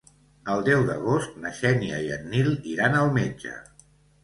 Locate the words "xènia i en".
1.59-2.27